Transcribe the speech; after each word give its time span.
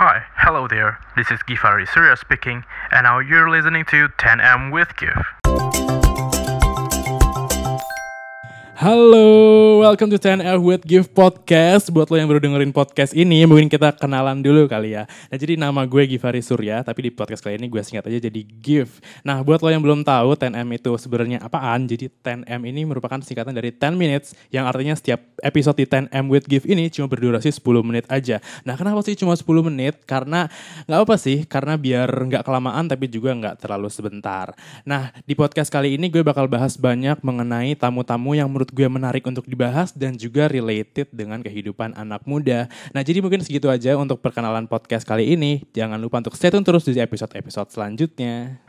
Hi, 0.00 0.24
hello 0.32 0.64
there. 0.64 0.96
This 1.12 1.28
is 1.28 1.44
Gifari 1.44 1.84
Surya 1.84 2.16
speaking, 2.16 2.64
and 2.88 3.04
now 3.04 3.20
you're 3.20 3.52
listening 3.52 3.84
to 3.92 4.08
10M 4.16 4.72
with 4.72 4.88
Gif. 4.96 5.20
Halo, 8.80 9.76
welcome 9.84 10.08
to 10.08 10.16
10L 10.16 10.64
with 10.64 10.88
Give 10.88 11.04
Podcast. 11.04 11.92
Buat 11.92 12.08
lo 12.08 12.16
yang 12.16 12.32
baru 12.32 12.40
dengerin 12.40 12.72
podcast 12.72 13.12
ini, 13.12 13.44
mungkin 13.44 13.68
kita 13.68 13.92
kenalan 13.92 14.40
dulu 14.40 14.64
kali 14.72 14.96
ya. 14.96 15.04
Nah, 15.28 15.36
jadi 15.36 15.60
nama 15.60 15.84
gue 15.84 16.08
Givari 16.08 16.40
Surya, 16.40 16.80
tapi 16.80 17.04
di 17.04 17.10
podcast 17.12 17.44
kali 17.44 17.60
ini 17.60 17.68
gue 17.68 17.84
singkat 17.84 18.08
aja 18.08 18.24
jadi 18.24 18.40
Give. 18.40 18.88
Nah, 19.20 19.44
buat 19.44 19.60
lo 19.60 19.68
yang 19.68 19.84
belum 19.84 20.00
tahu 20.00 20.32
10M 20.32 20.80
itu 20.80 20.96
sebenarnya 20.96 21.44
apaan, 21.44 21.84
jadi 21.84 22.08
10M 22.08 22.60
ini 22.72 22.88
merupakan 22.88 23.20
singkatan 23.20 23.52
dari 23.52 23.68
10 23.68 24.00
minutes, 24.00 24.32
yang 24.48 24.64
artinya 24.64 24.96
setiap 24.96 25.29
episode 25.42 25.76
di 25.80 25.86
10M 25.88 26.24
with 26.28 26.46
Give 26.46 26.64
ini 26.68 26.88
cuma 26.92 27.08
berdurasi 27.10 27.50
10 27.50 27.60
menit 27.82 28.04
aja. 28.08 28.38
Nah, 28.62 28.76
kenapa 28.76 29.00
sih 29.04 29.16
cuma 29.16 29.34
10 29.34 29.44
menit? 29.66 30.04
Karena 30.04 30.46
nggak 30.86 31.00
apa 31.04 31.16
sih, 31.16 31.44
karena 31.48 31.74
biar 31.76 32.08
nggak 32.08 32.42
kelamaan 32.44 32.86
tapi 32.86 33.08
juga 33.08 33.32
nggak 33.34 33.56
terlalu 33.60 33.88
sebentar. 33.88 34.52
Nah, 34.84 35.10
di 35.24 35.34
podcast 35.34 35.72
kali 35.72 35.96
ini 35.96 36.12
gue 36.12 36.20
bakal 36.20 36.46
bahas 36.46 36.76
banyak 36.76 37.18
mengenai 37.24 37.74
tamu-tamu 37.74 38.36
yang 38.36 38.48
menurut 38.52 38.70
gue 38.70 38.86
menarik 38.86 39.24
untuk 39.26 39.48
dibahas 39.48 39.92
dan 39.96 40.14
juga 40.14 40.46
related 40.46 41.10
dengan 41.10 41.40
kehidupan 41.40 41.96
anak 41.96 42.22
muda. 42.28 42.70
Nah, 42.92 43.02
jadi 43.02 43.24
mungkin 43.24 43.42
segitu 43.42 43.66
aja 43.72 43.96
untuk 43.96 44.20
perkenalan 44.20 44.68
podcast 44.68 45.08
kali 45.08 45.34
ini. 45.34 45.64
Jangan 45.72 45.98
lupa 45.98 46.20
untuk 46.20 46.36
stay 46.36 46.52
tune 46.52 46.64
terus 46.66 46.84
di 46.84 47.00
episode-episode 47.00 47.72
selanjutnya. 47.72 48.60